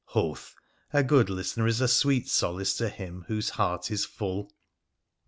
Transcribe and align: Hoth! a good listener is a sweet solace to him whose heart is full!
Hoth! 0.05 0.55
a 0.91 1.03
good 1.03 1.29
listener 1.29 1.67
is 1.67 1.79
a 1.79 1.87
sweet 1.87 2.27
solace 2.27 2.73
to 2.77 2.89
him 2.89 3.25
whose 3.27 3.49
heart 3.51 3.91
is 3.91 4.03
full! 4.03 4.51